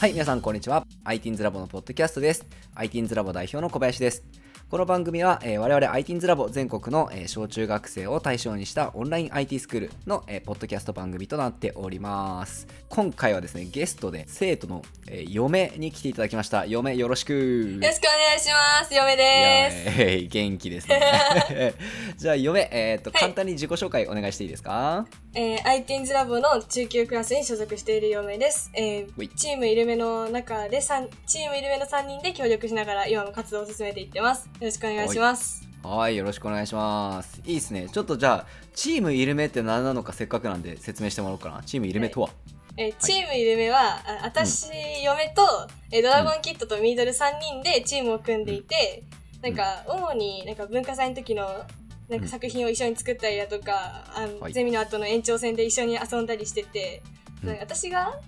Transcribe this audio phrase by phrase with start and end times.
[0.00, 0.86] はい、皆さんこんにちは。
[1.04, 2.46] ITINS ラボのポッドキャストです。
[2.74, 4.24] ITINS ラボ代表の小林です。
[4.70, 12.68] この番組は、えー我々 ITINS ラボ全国の、えー小中学生を対象にしたオンライン IT スクールの、えーポッドキャスト番組となっております。
[12.88, 16.66] 今回はですね、ゲストで生徒の、えー嫁に来ていただきました。
[16.66, 17.32] 嫁よろしく。
[17.32, 17.38] よ
[17.80, 18.48] ろしくお願いし
[18.80, 18.94] ます。
[18.94, 20.00] 嫁です。
[20.02, 21.74] えー 元気ですね。
[22.16, 28.70] じゃあ嫁、えーとはい簡単に自己紹介お願いしていいですか、えー、ITINS ラボの中級クラスに所属している嫁です。
[28.74, 34.48] えー、チームイルメの中で三チームイルメの3人で協力しながら今も活動を進めていってます。
[34.60, 35.66] よろしくお願いします。
[35.82, 37.40] はい、よろしくお願いします。
[37.46, 37.88] いいですね。
[37.90, 41.62] ちょっとじゃあ、チームイルメって何なのかせっかくなんで説明してもらおうかな。
[41.62, 42.28] チームイルメとは、
[42.76, 44.68] えー、チームイルメは、あ私、
[45.02, 45.42] 嫁と、
[45.90, 49.02] えードラゴンキットとミードル3人でチームを組んでいて、
[49.40, 51.64] なんか、主になんか文化祭の時の
[52.10, 54.52] なんか作品を一緒に作ったりだとか、あのはい。
[54.52, 57.02] ゼミの後の延長戦で一緒に遊んだりしてて、
[57.42, 57.48] うん。
[57.48, 58.20] なんか私が、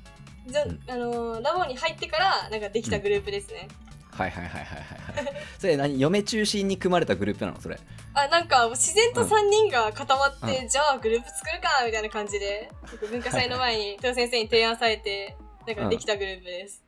[0.46, 0.80] ずん。
[0.88, 3.68] あのーラボに入ってからなんかできたグループですね。
[4.12, 5.34] はいはいはいはいはいはい。
[5.58, 7.60] それ何嫁中心に組まれたグループなの？
[7.60, 7.78] それ。
[8.14, 12.70] あなんか自然と3人が固まって、うじゃあグループ作るかみたいな感じで
[13.10, 15.34] 文化祭の前に 豊先生に提案されて
[15.66, 16.82] なんかできたグループです。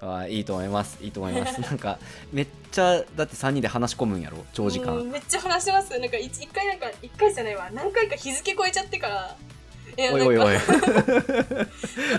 [0.00, 0.98] あーいいと思います。
[1.02, 1.60] いいと思います。
[1.60, 1.98] なんか、
[2.32, 4.38] めっちゃ、だって3人で話し込むんやろ？
[4.54, 4.94] 長時間。
[4.96, 9.36] うんめっちゃ話しますなんか一一回なんか一回じゃないわ何回か日付超えちゃってから
[9.96, 10.56] いやおいおいおい。
[10.56, 11.66] 8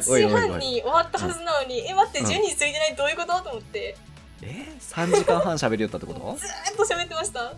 [0.02, 2.96] 時半に終わったはずなのにえ待ってうん12時過ぎてない？
[2.96, 3.40] どういうこと？
[3.42, 3.96] と思って
[4.42, 6.38] え ?3 時間半喋りよったってこと？
[6.40, 7.52] ずーっと喋ってました。
[7.52, 7.56] い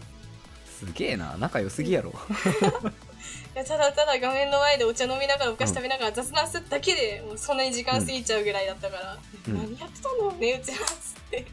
[0.68, 1.36] すげえな。
[1.38, 2.14] 仲良すぎやろ。
[3.54, 9.58] やただただ画面の前でお茶飲みながらお菓子食べながら雑談するだけでもうそんなに時間過ぎちゃうぐらいだったから、うん。
[9.58, 10.32] 何やってたの？
[10.34, 11.48] ねうちはっつって。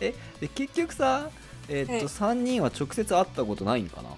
[0.00, 1.30] えで結局さ、
[1.68, 2.02] えーっと、はい。
[2.04, 4.10] 3人は直接会ったことないんかな？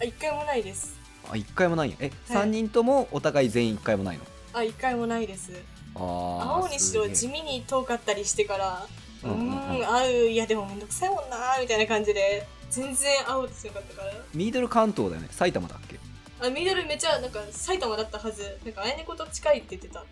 [0.00, 0.94] あ一回もないです。
[1.28, 1.96] あ、1回もないんや。
[2.00, 2.42] え、はい。
[2.42, 4.24] 3人ともお互い全員1回もないの？
[4.54, 5.50] あ一回もないです
[5.94, 8.86] 青にしろ地味に遠かったりしてから
[9.22, 9.54] ううんうんうん。
[9.54, 14.12] ーん会ういやでもめんどくさいもんなーみたいな感じで全然会おうとしなかったから。
[14.34, 15.28] ミドル関東だよね。
[15.30, 15.98] 埼玉だっけ？
[16.40, 18.58] あミドルめちゃなんか埼玉だったはず。
[18.64, 20.04] なんかあやねこと近いって言ってた。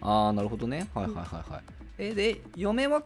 [0.00, 0.88] ああなるほどね。
[0.94, 1.62] はいはいはいはい。
[1.98, 3.02] えで嫁は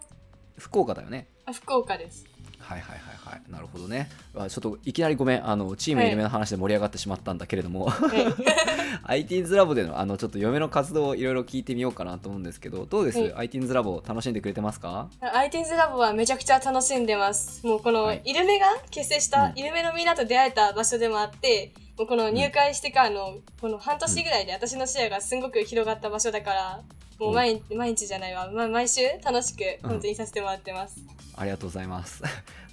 [0.59, 1.27] 福岡だよね？
[1.47, 2.25] あ福岡です
[2.71, 3.43] はいはいはいはい。
[3.51, 4.09] なるほどね。
[4.37, 9.25] あちょっといきなりごめんあのチームイルメの話で盛り上がってしまったんだけれども、はい。
[9.27, 13.49] IT's ラボでのあのちょっと嫁の活動をいろいろ聞いてみようかなと思うんですけどどうです、はい。
[13.49, 17.67] IT's ラボ楽しんでくれてますか？IT's ラボはめちゃくちゃ楽しんでます。
[17.67, 18.23] もうこのはい。
[18.25, 19.59] イルメが結成した、うん。
[19.59, 26.81] イルメのみんなと出会えた場所でもあってもうこの入会してからのこの半年ぐらいで私の視野がすごく広がった場所だから
[27.21, 31.05] もう毎日毎日じゃないわ、ま、毎週楽しく本当にさせてもらってます、
[31.37, 32.23] ありがとうございます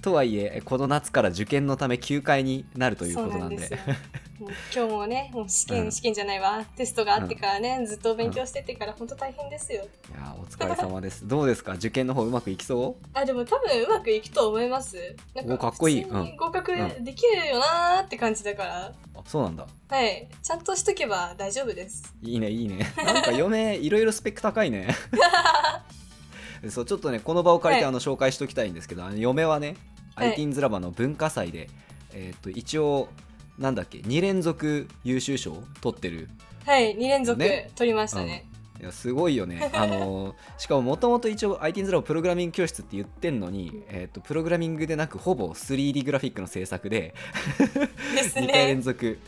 [0.02, 3.56] とはいえこの夏から受験のため休会になるということなんで。
[3.56, 3.78] んで
[4.72, 5.92] 今日もねもう試験、うん。
[5.92, 6.64] 試験じゃないわ。
[6.76, 9.82] テストがあってからね、ずっと勉強しててから本当大変ですよ。
[9.82, 11.26] いやーお疲れ様です。
[11.26, 11.74] どうですか？
[11.74, 13.06] 受験の方うまくいきそう？
[13.14, 15.16] あでも多分うまくいくと思います。
[15.34, 16.02] なんおかっこいい。
[16.04, 17.04] 普通に合格うん。
[17.04, 18.92] できるよなーって感じだから、あ
[19.26, 19.66] そうなんだ。
[19.88, 20.28] はい。
[20.42, 22.14] ちゃんとしとけば大丈夫です。
[22.22, 22.86] いいねいいね。
[22.96, 24.88] なんか嫁いろいろスペック高いね
[26.70, 27.90] そうちょっとねこの場を借りて、はい。
[27.90, 29.76] あの紹介しておきたいんですけどあの嫁はね、
[30.14, 30.34] はい。
[30.36, 31.68] IT's ラバの文化祭で、
[32.12, 33.08] えー、と一応
[33.58, 36.28] なんだっけ2連続優秀賞を取ってる。
[36.64, 37.70] はい2連続ね。
[37.76, 38.44] 取りましたね。
[38.80, 39.70] いやすごいよね。
[39.74, 47.14] あのーしかももともと一応 IT's ラボプログラミング教室って言ってんのに、えー、とプログラミングでなくほぼ 3D グラフィックの制作で
[48.14, 49.18] です2回連ね続。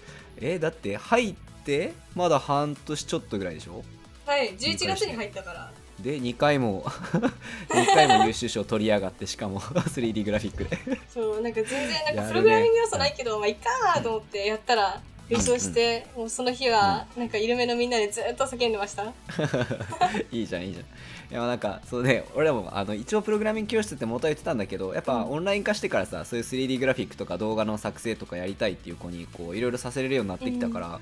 [0.41, 3.83] えだって入ってまだ半年ちょっとぐらいでしょ？
[4.25, 6.83] はい11月に入ったからで2回も
[7.69, 10.79] 2回も優秀賞取りやがってしかも 3D グラフィックで。
[11.13, 15.01] そうなんか全然なんかプログラミング要素ないけど、まあいっかーと思ってやったら
[15.31, 19.05] 優勝して、もうその日はなんか緩めのみんなでずっと叫んでました？
[20.33, 20.85] いいじゃんいいじゃん。
[21.33, 25.31] いやなんかそうね俺らもあの一応プログラミング教室って元は言ってたんだけどやっぱうん。
[25.31, 31.01] オンライン化してからさそういう 3D グラフィックとか動画の作成とかやりたいっていう子にこういろいろさせれるようになってきたから、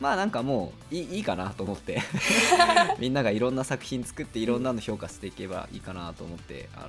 [0.00, 2.02] まあなんかもういいいいかなと思って。
[2.98, 6.88] みんながいろんな作品作っていろんなの評価していけばいいかなと思ってあの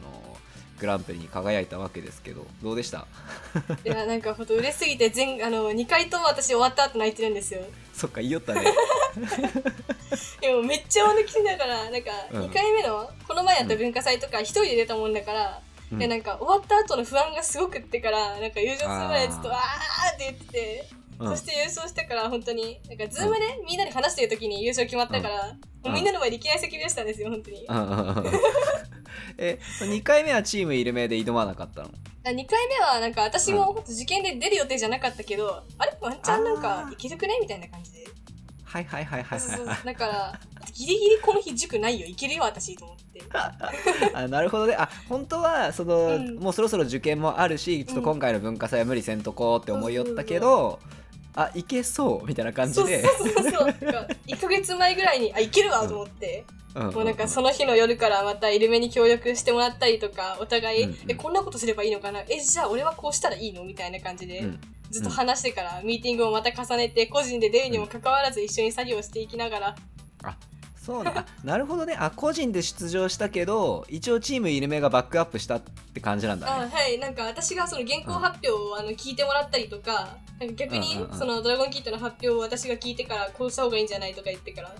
[0.79, 3.05] グランプリに輝いたわけですけどどうでした？
[3.85, 7.61] いやなんかほんと嬉しすぎて全あの2回とも私終わった後泣いてるんですよ。
[7.93, 8.61] そっか言いよったね。
[10.41, 12.45] でもめっちゃ泣きながらなんかうん。
[12.45, 15.61] 2回目のこの前やった文化祭とか一人で出たもんだから、
[15.91, 15.99] うん。
[15.99, 20.15] でなんか終わった後の不安がすごくってからなんか優勝するまでずっとあー。
[20.15, 20.85] って言ってて、
[21.19, 21.37] うん。
[21.37, 25.91] そして優勝してから本当になんかズームでみんなで話してる時に優勝決まったから、うん。
[25.91, 27.65] もうみんなの前でいきなり叫び出したんですよ本当に、
[29.37, 35.97] え2回目はチームイルメで挑まなかったの？2回目はなんか私も受験で出る予定じゃなかったけど、あれ？
[36.01, 37.37] ワンチャンなんかいけるくね？
[37.41, 38.07] みたいな感じで。
[38.63, 40.39] はいはいはいはいそうはいだから
[40.75, 42.05] ギリギリこの日塾ないよ。
[42.05, 43.21] いけるよ私と思って。
[44.13, 44.75] あなるほどね。
[44.77, 46.35] あ本当はその、うん。
[46.35, 50.79] もうそろそろ受験もあるしちょっと今回の文化祭は無理せんとこうって思いよったけど、
[51.35, 53.03] あいけそうみたいな感じで。
[53.03, 53.91] そうそうそうそう。
[53.91, 56.59] なんか1ヶ月前ぐらいにあいけるわと思って、うん
[56.93, 60.97] もうなんかその日の夜からまたイルメに協力してもらったりとかお互い、うんうん。
[61.07, 62.21] えこんなことすればいいのかな？
[62.29, 63.63] えじゃあ俺はこうしたらいいの？
[63.63, 64.59] みたいな感じで、うん。
[64.91, 69.75] ずっと話してからミーティングをまた重ねて個人で出るにもかかわらず一緒に作業していきながら、
[70.79, 71.95] そうなあ なるほどね。
[71.99, 75.61] あ個人で出場したけど一応チームイルメがバックアップしたっ
[75.93, 76.69] て感じなんだね。
[76.71, 76.97] あはい。
[76.97, 80.17] なんか私がその原稿発表をあの聞いてもらったりとか
[80.55, 81.19] 逆にうんうんうん。
[81.19, 84.73] そのドラゴンキットの発表を私が聞いてからこうした方がいいんじゃないとか言ってから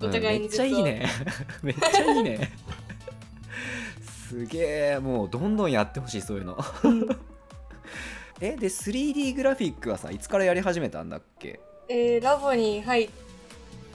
[0.00, 1.10] お互いにずっと、うんめっちゃいいね。
[1.62, 2.52] めっちゃいいね。
[4.28, 4.58] すげ
[4.94, 6.58] えもうどんどんやってほしいそういうの。
[8.40, 11.58] えで 3D グラフィックはさいつからやり始めたんだっけ？
[11.88, 13.10] えーラボに入っ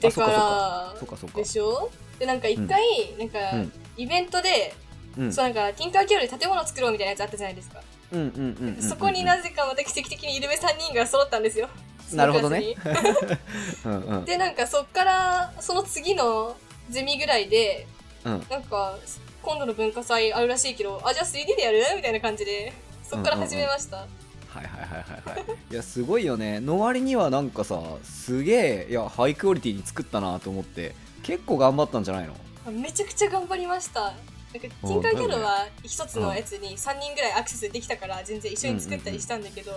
[0.00, 0.94] てから
[1.34, 1.90] でしょ？
[2.18, 2.82] でなんか一回、
[3.18, 3.72] なんか、うん。
[3.96, 4.74] イベントで、
[5.16, 5.32] うん。
[5.32, 7.80] そうなんかティンカーキャロで建物作ろうみたいなやつあったじゃないですか、
[8.12, 11.68] うんうんうんうんうんそこになぜかまた奇跡的にイルメ3人が揃ったんですよ。
[12.12, 12.74] なるほどね。
[14.26, 16.56] でなんかそっからその次の
[16.90, 17.86] ゼミぐらいで
[18.24, 18.46] うん。
[18.50, 18.98] なんか
[19.42, 22.72] 今度の文化祭あるらしいけどあじゃあ 3D でやるみたいな感じで
[23.08, 25.44] そっから始めました、はいはいはいはいはい。
[25.72, 26.60] いやすごいよね。
[26.60, 32.34] の割にはなんかさすげえいやハイクオリティに作ったなと思って結構頑張ったんじゃないの？
[32.72, 34.14] めちゃくちゃ頑張りました
[34.54, 39.72] なんかティンカーキャロは一つのやつに3人ぐらいアクセスできたから全然一緒に作ったりしたんだけど、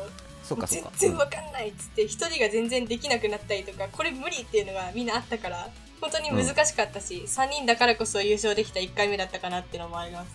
[0.67, 5.67] 全然わかんないっつって一人が全然できなくなったりとかこれ無理っていうのがみんなあったから
[5.99, 10.29] 本当に難しかったし、3人だからこそ優勝できた1回目だったかなっていうのもあります。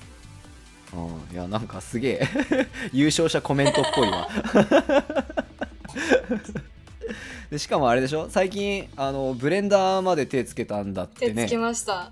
[0.92, 0.96] う
[1.32, 2.28] ん、いやなんかすげえ
[2.92, 4.28] 優勝者コメントっぽいわ。
[7.48, 8.28] でしかもあれでしょ？
[8.28, 11.42] 最近あのブレンダーまで手つけたんだってね。
[11.42, 12.10] 手つけました、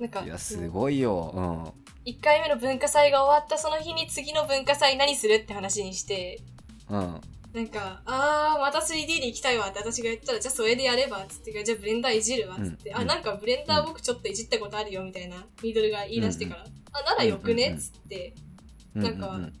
[0.00, 1.74] なんかいやすごいよ、
[2.06, 6.40] 1回目の文化祭が終わったその日に次の文化祭何するって話にして。
[6.88, 6.98] うん。
[6.98, 7.20] うん
[7.52, 13.02] なんか、あー、また 3D で行きたいわって私が言ったら、じゃあそれでやればっつって、じゃあブレンダーいじるわっつって、あ、うん。
[13.02, 13.08] うん。
[13.08, 18.34] なんかブレンダー僕ちょっといじったことあるよみたいな、ミドルが言い出してから、あ、ならよくねっつって、
[18.94, 19.52] うんなんかうう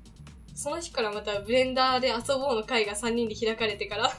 [0.54, 4.12] その日からまたブレンダーで遊ぼうの会が3人で開かれてから、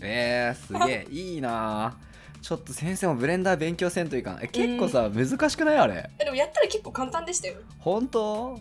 [0.00, 1.96] えー、すげえいいな
[2.42, 4.38] ちょっと先生もブレンダー勉強せんといかん。
[4.42, 5.78] え結構さ、難しくない？
[5.78, 6.10] あれ。
[6.18, 7.54] でもやったら結構簡単でしたよ。
[7.78, 8.58] 本当？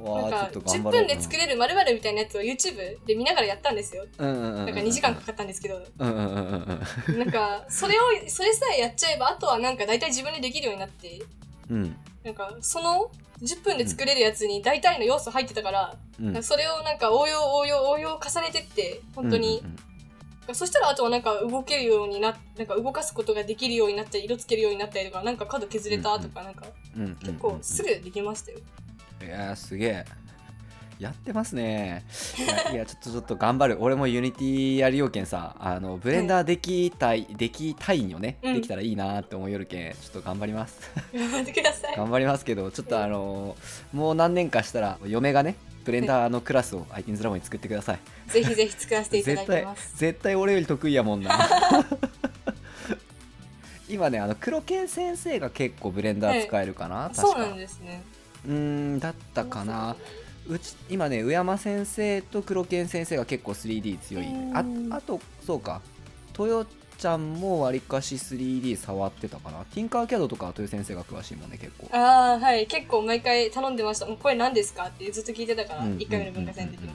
[0.00, 0.92] わなんかあちょっと頑10張ろう。
[0.92, 4.06] 分で作れる〇〇みたいなやつを YouTube で見ながらやったんですよ。
[4.16, 11.20] なんか2時間かかったんですけど、うんうんうんうんうんなんかそれを、それさえやっちゃえば、あとはなんか大体自分でできるようになって、
[11.68, 11.96] うん。
[12.24, 13.10] なんかその
[13.42, 16.42] 10分で作れるやつに大体の要素入ってたから、うん。
[16.42, 19.62] それをなんか応用応用応用重ねてって本当に、
[20.54, 26.66] そしたらあとはなんか動けるようにななんか動かすことができるようになったり色つけるようになったりとかなんか角削れたとかなんか。
[26.96, 28.58] うんうん結構すぐできましたよ、
[29.22, 30.04] いやーすげえ。
[30.98, 32.04] やってますね。
[32.72, 33.78] いやちょっとちょっと頑張る。
[33.80, 38.54] 俺も Unityやりようけんさあのブレンダーできたい、できたいんよね、うん。
[38.54, 40.80] できたらいいなって思いよるけんちょっと頑張ります。
[41.14, 41.96] 頑張ってください。
[41.96, 43.56] 頑張りますけどちょっとあの
[43.92, 45.54] もう何年かしたら嫁がね
[45.88, 47.98] ブレンダーのクラスを i t ズラボに作ってください。
[48.26, 49.96] ぜひぜひ作らせていただ絶対いてます。
[49.96, 51.48] 絶対俺より得意やもんな。
[53.88, 57.22] 今ねあの黒剣先生が結構ブレンダー使えるかな、確か。
[57.22, 58.02] そうなんですね。
[58.46, 59.96] うーんだったかな。
[60.46, 64.26] うち今ね宇山先生と黒剣先生が結構 3D 強い。
[64.26, 64.54] うん。
[64.92, 65.80] ああとそうか。
[66.38, 66.66] 豊
[66.98, 69.64] ちゃんもわりかし 3D 触ってたかな。
[69.72, 71.88] ティンカーキャドとかは豊先生が詳しいもんね結構。
[71.96, 72.66] ああはい。
[72.66, 74.06] 結構毎回頼んでました。
[74.06, 75.96] もうこれ何ですかってずっと聞いてたから、うん。
[75.96, 76.92] 1回目の文化祭の時も、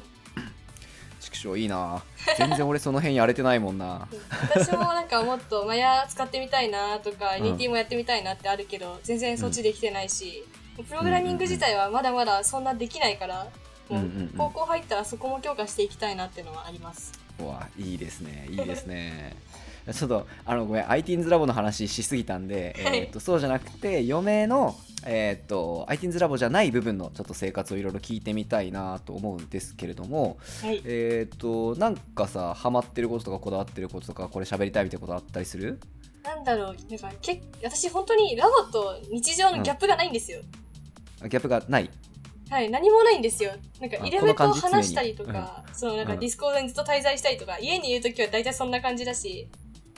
[1.21, 2.03] 畜生いいな。
[2.37, 4.09] 全然俺その辺やれてないもんな。
[4.53, 7.55] 私もなんかもっとマヤ使ってみたいなとか、うん。
[7.55, 10.43] NT もやってみたいなってあるけど全然そっちできてないし、
[10.85, 13.47] プログラミング自体はまだまだそんなできないから、
[13.87, 14.21] もううんうん。
[14.21, 17.13] うん高校入ったらそこも強化していきたいなっていうのはあります。
[17.39, 18.47] うわいいですね。
[18.49, 19.37] いいですね
[19.91, 22.97] ちょっとあのごめん i t ズラボの話しすぎたんで、はい。
[22.99, 24.75] えー、とそうじゃなくて嫁の
[25.05, 30.81] えっ、と i t ズラボじゃない部分のちょっと生活をいろいろ聞いてみたいなと思うんですけれどもはい。
[30.85, 35.79] えっ、となんかさハマってることとかこだわってることとかこれ喋りたいみたいなことあったりする？
[36.23, 40.39] なんだろう、なんかけ私本当にラボと日常のギャップがないんですよ。
[41.21, 41.89] あギャップがない？
[42.49, 43.51] はい、何もないんですよ。
[43.81, 46.19] なんかあイレブンと話したりとか、そのなんかうん。
[46.19, 49.49] Discordにずっと滞在したりとか、家にいるときは大体そんな感じだし、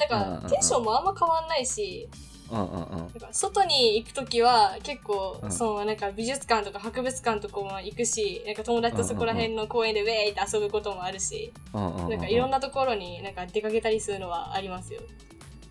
[0.09, 0.41] なんうんうんうん。
[0.43, 2.07] かテンションもあんま変わんないし、
[2.51, 2.97] うんうんうん。
[2.97, 5.51] なんか外に行くときは結構、うん。
[5.51, 15.01] そのなんか美術館とか博物館とかも行くし、なんか友達とそこら辺の公園でウェーイって遊ぶこともあるし、なんかいろんなところになんか出かけたりするのはありますよ。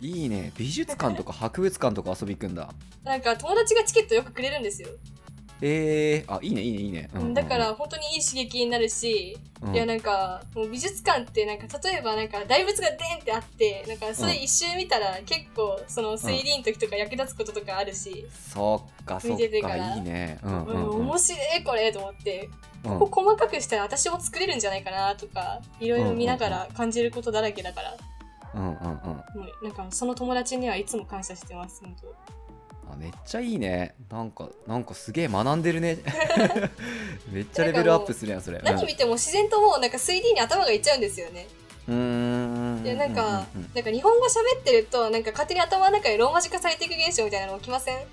[0.01, 0.53] いいね。
[0.57, 2.69] 美術館とか博物館とか遊び行くんだ。
[3.05, 4.89] なんか友達がチケットよくくれるんですよ。
[5.67, 7.21] えー、あいいねいいねいいね、うん。
[7.21, 9.75] うんうんだから本当にいい刺激になるし、うん。
[9.75, 20.39] いやなんかもう美術館ってなんか例えばなんか大仏がデンってあってなんかそれ一周見たら結構その 3D の時とか役立つこととかあるし、そっか見ててかいいね。
[20.45, 20.77] うんううん。
[20.77, 22.51] んうん面白いこれと思って。
[22.85, 22.99] うん。
[22.99, 27.97] ここ細かくしたら私も作れるんじゃないかなとかいろいろ見ながら感じることだらけだから、
[28.55, 28.79] うんうんうん。
[29.63, 32.44] なんかその友達にはいつも感謝してます本当
[32.91, 33.95] あめっちゃいいね。
[34.11, 35.99] なんかなんかすげえ学んでるね。
[37.31, 38.61] めっちゃレベルアップするやんそれ。
[38.63, 41.47] 何見ても自然ともうなんか 3D に頭がいっちゃうんですよね。
[41.89, 42.83] うん。
[42.85, 47.99] いやなんか、うんうんなんか日本語喋ってるとなんか勝手に頭の中でローマ字化されていく現象みたいなの起きません？
[47.99, 48.05] い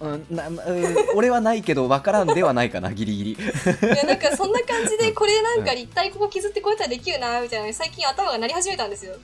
[0.00, 3.38] うんなうん俺はないけど分からんではないかなギリギリ。
[3.96, 9.16] やなんかそんな感じでこれなんか立体ここ削ってこうやったらできるなみたいな最近頭が鳴り始めたんですよ。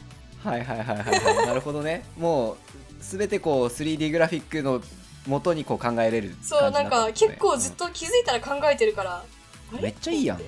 [0.44, 1.46] はいはいはいはいはい。
[1.46, 2.04] なるほどね。
[2.18, 2.56] もう
[3.00, 4.82] 全てこう 3D グラフィックの
[5.26, 9.82] 元にこう考えれる感じそうなんか結構ずっと気づいたら考えてるから、あれ？
[9.82, 10.38] めっちゃいいやん。
[10.38, 10.46] めっ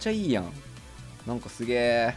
[0.00, 0.52] ちゃいいやん。
[1.26, 2.14] なんかすげえ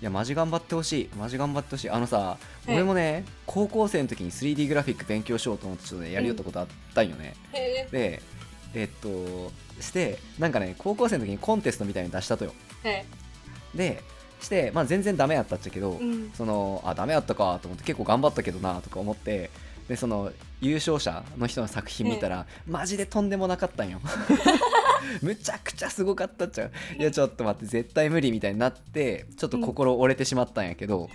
[0.00, 1.10] いやマジ頑張ってほしい。
[1.18, 1.90] マジ頑張ってほしい。
[1.90, 2.72] あのさ、い。
[2.72, 8.22] 俺もね高校生の時に 3D グラフィック勉強しようと思ってちょっとねやりよったことあったんよね、へで
[8.74, 12.52] えっとしてなんかね高校生の時にコンテストみたいに出したとよ。
[13.74, 14.02] で
[14.40, 16.30] して、まあ、全然ダメやったっちゃけど、うん。
[16.34, 19.50] そのあダメやったかと思って結構頑張ったけどなとか思って
[19.88, 24.00] でその優勝者の人の作品見たら、マジでとんでもなかったんよ。
[25.22, 26.72] むちゃくちゃすごかったっちゃう。
[26.98, 31.08] いやちょっと待って絶対無理みたいになってちょっと心折れてしまったんやけど、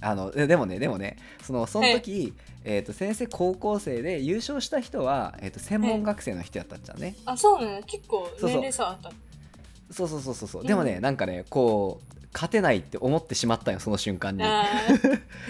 [0.00, 9.12] あのででもねでもねそのその時、えー、と先生高校生で優勝した人は、えー、と専門学生の人やったっちゃうね、あそうなの結構年齢差あった。
[9.92, 10.66] そうそうそうそうそう。
[10.66, 14.42] でもね、なんかねこう勝てないって思ってしまったんよその瞬間に。
[14.42, 14.64] だ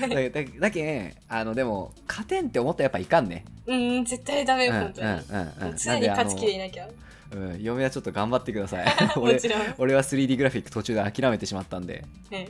[0.00, 3.44] だだけんあのでも勝てんって思ったらやっぱいかんね。
[3.66, 5.68] うん絶対ダメよ本当に、うんうんうん。
[5.70, 6.88] うん常に勝ちきれいなきゃ。
[7.32, 8.86] うん、嫁はちょっと頑張ってください。
[9.16, 9.60] も俺ちろん。
[9.78, 12.04] 俺は 3D グラフィック途中で諦めてしまったんで。
[12.30, 12.48] ね。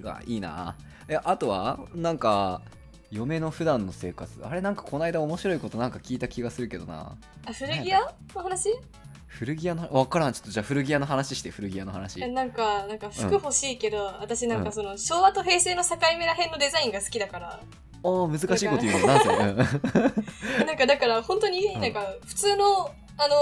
[0.00, 0.76] うわいいな。
[1.08, 2.60] えあとはなんか
[3.10, 4.30] 嫁の普段の生活。
[4.42, 7.16] あれなんかこの間面白いことなんか聞いた気がするけどな。
[7.46, 8.00] あ古着屋
[8.34, 8.68] の話？
[9.38, 12.22] 古着屋の分からんちょっとじゃあ古着屋の話して古着屋の話。
[12.22, 17.60] えなんかなんか服欲しいけど、私なんうんかその昭和と平成の境目らへんのデザインが好きだから。
[18.02, 19.56] おー難しいこと言うのなんせ、うん。
[20.66, 21.80] なんかだから本当にうん。
[21.80, 23.36] なんか普通のあの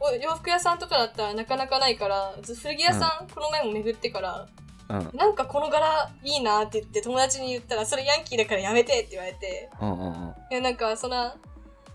[0.00, 4.48] お洋服屋さんとかだったらなかなかないからず古着屋さん、この前も巡ってから
[4.88, 5.10] うん。
[5.14, 9.70] なんかこの柄いいなって言って友達に言ったらそれヤンキーだからやめてって言われて。
[9.80, 10.34] うんうんうん。
[10.50, 11.36] いやなんかそんな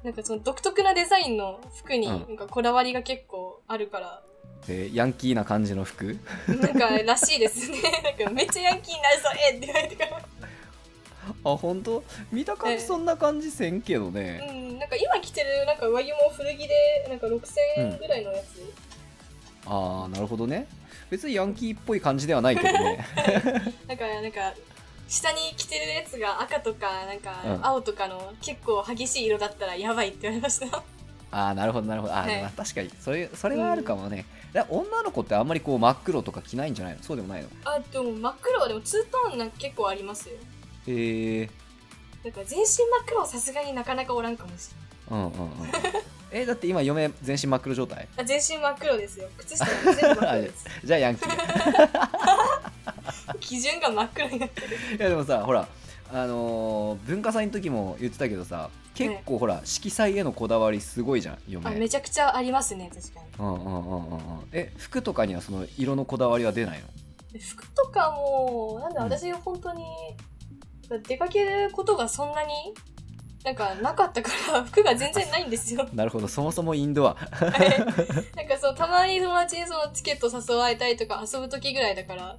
[0.03, 2.19] なんかその独特なデザインの服にうん。
[2.27, 4.21] なんかこだわりが結構あるから、
[4.67, 6.17] えーヤンキーな感じの服？
[6.47, 7.77] なんからしいですね。
[8.03, 10.21] なんかめっちゃヤンキーになるそれって言われてから。
[11.45, 12.03] あ本当？
[12.31, 14.79] 見た感じそんな感じせんけどね、うん。
[14.79, 17.39] なんか今着てるなんか上着も古着でなんか6000
[17.77, 18.73] 円ぐらいのやつ、
[19.67, 20.67] ああなるほどね。
[21.09, 23.05] 別にヤンキーっぽい感じではないけどね。
[23.87, 24.53] なんかなんか
[25.11, 27.65] 下に着てるやつが赤とかなんかうん。
[27.65, 30.83] 青とかの結構激しい色だったらやばいって言われました。
[31.33, 32.13] ああなるほどなるほど。
[32.13, 32.41] あー、はい。
[32.41, 32.89] まあ確かに。
[32.99, 37.03] それそれはあるかもね、だ女の子ってあんまりこう真っ黒とか着ないんじゃないの？
[37.03, 37.49] そうでもないの？
[37.65, 40.35] あでも真っ黒はでもツートーンなんか結構ありますよ。
[40.87, 41.49] へえ
[42.23, 44.69] なんか全身真っ黒はさすがになかなかおらんかもし
[45.09, 45.69] れないうんうんうん。
[46.33, 48.07] えだって今嫁全身真っ黒状態？
[48.17, 49.27] あ全身真っ黒ですよ。
[49.37, 50.65] 靴下も全部真っ黒です。
[50.85, 51.29] じゃあヤンキー
[53.41, 54.67] 基準が真っ黒になってる。
[54.97, 55.67] いやでもさほら
[56.13, 61.67] あのー文化祭の時も言ってたけどさ結構ほら色彩へのこだわりすごいじゃん嫁。
[61.67, 64.21] あめちゃくちゃありますね確かうんうんうんうんうん。
[64.51, 66.87] え服とかにはその色のこだわりは出ないの？
[67.39, 69.11] 服とかもなんだうん。
[69.11, 69.83] 私本当に
[71.07, 72.51] 出かけることがそんなに
[73.45, 75.87] なんかなかったから 服が全然ないんですよ。
[75.95, 77.15] なるほどそもそもインドア。
[77.15, 77.51] なん
[78.47, 82.35] かそのたまに友達にそのチケット誘われたりとか遊ぶ時ぐらいだから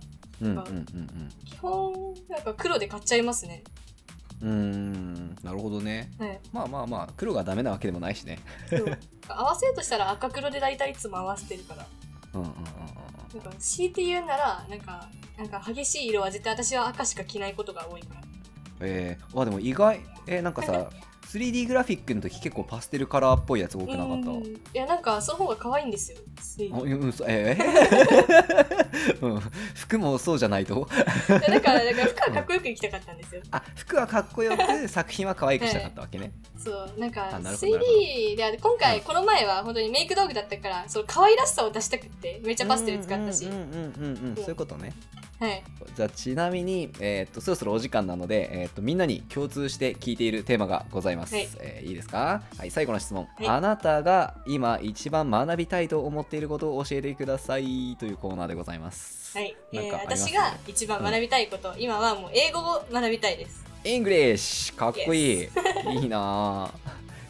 [0.49, 1.93] うんうんうん基本
[2.29, 3.63] なんか黒で買っちゃいますね。
[4.41, 5.37] うん。
[5.45, 6.11] なるほどね。
[6.19, 6.41] はい。
[6.53, 8.39] まあまあまあ黒がダメなわけでもないしね。
[9.29, 11.87] 合わせるとしたら赤黒で大体いつも合わせてるから。
[12.35, 12.55] うんうんうん
[13.35, 15.09] なんか強いて言うならなんか
[15.39, 18.21] なんか激しい色は絶対私は赤しか着ないことが多いから。
[18.81, 20.01] えー、あでも意外。
[20.27, 20.91] えー、なんかさ
[21.33, 24.31] 3D グラフィックの時結構パステルカラーっぽいやつ多くなかった？
[24.31, 24.45] うん。
[24.45, 26.19] いやなんかその方が可愛いんですよ
[26.73, 29.41] あうんそうえー うん、
[29.75, 30.89] 服もそうじゃないと？
[31.29, 33.43] だからだから服はかっこよく生きたかったんですよ。
[33.51, 39.05] あ服はかっこよく作品は可愛くしたかったわけね、そうなんかあなるほどなる 3D で今回、うん。
[39.05, 43.69] この前は本当にメイク道具だったからそう可愛らしさを出したくってめっちゃパステル使ったし、うんうんうんう
[44.25, 44.45] んうんそう。
[44.47, 44.93] いうことね。
[45.41, 45.63] はい。
[45.97, 51.49] じゃあちなみに、えーっとそろそろお時間なので、えーっとみんなに共通して聞いているテーマがございます、はい。
[51.61, 52.43] えーいいですか？
[52.59, 53.49] はい最後の質問、はい。
[53.49, 59.37] あなたが今一番学びたいと思っていることを教えてくださいというコーナーでございます。
[59.37, 63.65] はい、えー私が一番学びたいこと、今はもう英語を学びたいです。
[63.85, 65.49] English かっこいい。
[66.01, 66.75] いいなあ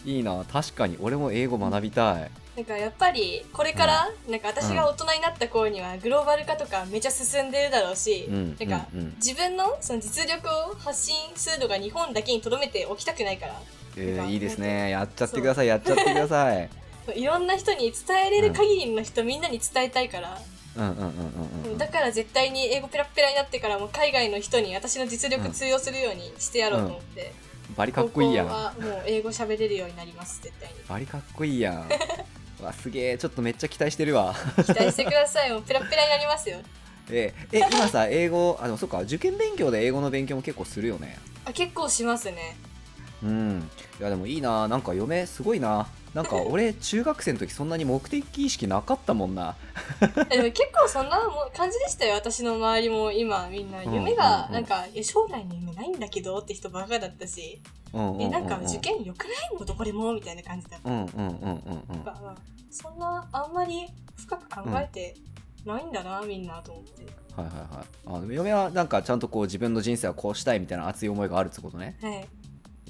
[0.04, 2.30] いいなあ確かに俺も英語学びたい。
[2.56, 8.56] なんかやっぱりこれから、なんか私が大人になった頃にはグローバル化とかめちゃ進んでるだろうし、うん。
[8.60, 9.00] なんかうん。
[9.00, 9.14] うん。
[9.16, 13.60] 自分のその実力を発信するのが日本だけにとどめておきたくないから。
[13.96, 14.90] えーいいですね。
[14.90, 15.66] やっちゃってください。
[15.66, 16.81] やっちゃってください
[17.14, 20.38] いろんな人に伝えれる限りの人、みんなに伝えたいから、
[20.76, 21.04] うんうんうん
[21.64, 27.32] うんうんだから絶対に英語ペラッペラになってからもう海外の人に私の実力通用するようにしてやろうと思って、
[27.76, 28.46] バリかっこいいやん。
[28.46, 31.88] はもう英語喋れるようになります絶対にバリかっこいいやん。
[32.60, 33.18] う わすげえ。
[33.18, 34.34] ちょっとめっちゃ期待してるわ。
[34.56, 35.50] 期待してください。
[35.50, 36.58] もうペラッペラになりますよ。
[37.10, 39.00] ええ今さ英語あでもそっか。
[39.00, 41.18] 受験勉強で英語の勉強も結構するよね。
[41.44, 42.56] あ結構しますね。
[43.22, 43.70] うん。
[43.98, 44.68] いやでもいいな。
[44.68, 49.56] なんか嫁すごいななんか 俺中学生の時そんなに目的意識なかったもんな。
[50.30, 51.20] えでも結構そんな
[51.54, 52.14] 感じでしたよ。
[52.14, 53.82] 私の周りも今みんな。
[53.82, 54.46] うん夢がうん。
[54.46, 57.60] うんなんか、え将来の夢ないんだけどって人ばっかだったし、
[57.92, 62.36] うんうんえなんか受験よくないのどこでもみたいな感じだった、うんうん
[62.70, 65.14] そんなあんまり深く考えて
[65.66, 67.04] ないんだな、みんなと思って。
[67.36, 68.16] はいはいはい。
[68.16, 71.96] あでも嫁はなんかちゃんとこう自分の人生はこうしたいみたいな熱い思いがあるってことね。
[72.00, 72.28] はい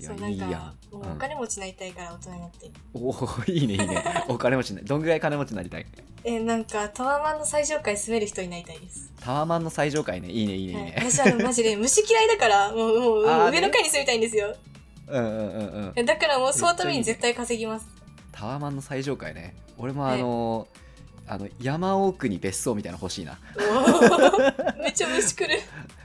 [0.03, 4.05] いやそうなんかいいやお金持ちになりたいから大人になって、おおいいねいいね。
[4.29, 5.87] お金持ちねどんぐらい金持ちになりたい？
[6.25, 9.13] えなんかタワマンの最上階住める人になりたいです。
[9.21, 10.29] タワマンの最上階ね。
[10.29, 10.75] いいねいいね。
[10.75, 10.85] はい。
[10.85, 14.57] ね、私あのマジで虫嫌いだから もうもう上の階に住みたいんですよ。
[15.07, 15.93] うんうんうんうん。
[15.95, 17.87] えだからもうそのために絶対稼ぎます。
[18.33, 19.55] タワマンの最上階ね。
[19.79, 20.67] 俺もあの
[21.27, 23.39] あの山奥に別荘みたいなの欲しいな。
[24.83, 25.61] めっちゃ虫来る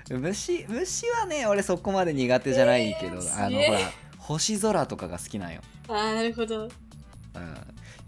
[0.10, 3.80] 虫虫はね俺そこまで苦手じゃないけど、えーあのほら
[4.18, 6.64] 星空とかが好きなんよ、ああなるほど。
[6.64, 6.72] うん、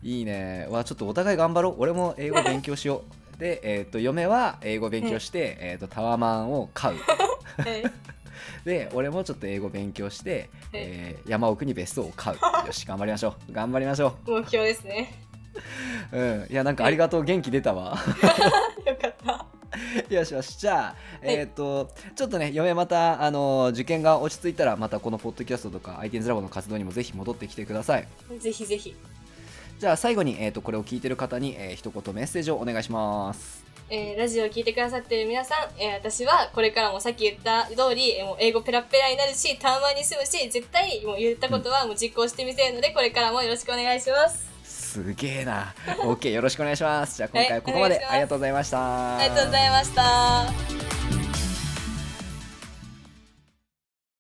[0.04, 0.68] いいね。
[0.70, 1.76] わちょっとお互い頑張ろう。
[1.78, 3.04] 俺も英語勉強しよ
[3.38, 3.40] う。
[3.40, 6.98] で、えー、と嫁は英語勉強して、えー、とタワマンを買う。
[6.98, 7.84] はい
[8.66, 11.30] で俺もちょっと英語勉強して、えー。
[11.30, 12.68] 山奥に別荘を買う。
[12.68, 13.54] よし頑張りましょう。
[13.54, 15.14] 頑張りましょ目標ですね。
[16.12, 17.24] う、 うん、いやなんかありがとう。
[17.24, 17.98] 元気出たわ。
[18.86, 19.49] よかった
[20.10, 28.08] よしよしじゃあ、えっ、とちょっとね嫁またあの受験が落ち着いたらまたこのポッドキャストとか IT's ラボの活動にもぜひ戻ってきてください。
[28.40, 28.96] ぜひぜひ。
[29.80, 33.64] じゃあ最後に、えー、とこれを聞いてる方に、えー一言メッセージをお願いします。
[33.90, 44.49] えーラジオを聞いてくださっている皆さん、えー私はこれからもさっき言った通り、えーもう英語ペラペラになるし、タワマンに住むし、絶対もう言ったことはもう実行してみせるので、これからもよろしくお願いします。
[44.90, 45.76] すげえな。
[46.04, 47.18] OK よろしくお願いします。
[47.18, 49.18] じゃあ今はい回ここまでありがとうございました。
[49.18, 50.99] ありがとうございました。